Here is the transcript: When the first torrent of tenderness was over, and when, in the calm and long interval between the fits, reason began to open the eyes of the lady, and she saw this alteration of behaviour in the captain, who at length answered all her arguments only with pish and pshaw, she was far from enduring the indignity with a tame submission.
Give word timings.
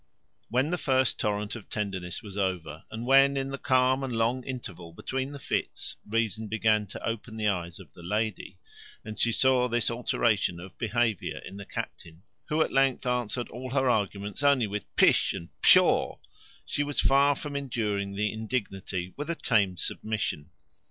When 0.49 0.71
the 0.71 0.79
first 0.79 1.19
torrent 1.19 1.55
of 1.55 1.69
tenderness 1.69 2.23
was 2.23 2.35
over, 2.35 2.85
and 2.89 3.05
when, 3.05 3.37
in 3.37 3.49
the 3.51 3.59
calm 3.59 4.03
and 4.03 4.11
long 4.11 4.43
interval 4.45 4.93
between 4.93 5.31
the 5.31 5.37
fits, 5.37 5.95
reason 6.09 6.47
began 6.47 6.87
to 6.87 7.07
open 7.07 7.35
the 7.37 7.47
eyes 7.47 7.77
of 7.77 7.93
the 7.93 8.01
lady, 8.01 8.57
and 9.05 9.19
she 9.19 9.31
saw 9.31 9.67
this 9.67 9.91
alteration 9.91 10.59
of 10.59 10.75
behaviour 10.79 11.37
in 11.45 11.57
the 11.57 11.67
captain, 11.67 12.23
who 12.45 12.63
at 12.63 12.73
length 12.73 13.05
answered 13.05 13.49
all 13.49 13.69
her 13.69 13.91
arguments 13.91 14.41
only 14.41 14.65
with 14.65 14.95
pish 14.95 15.33
and 15.33 15.49
pshaw, 15.61 16.17
she 16.65 16.81
was 16.81 16.99
far 16.99 17.35
from 17.35 17.55
enduring 17.55 18.15
the 18.15 18.33
indignity 18.33 19.13
with 19.17 19.29
a 19.29 19.35
tame 19.35 19.77
submission. 19.77 20.49